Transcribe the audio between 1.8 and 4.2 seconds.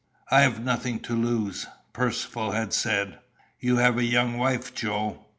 Percivale had said. "You have a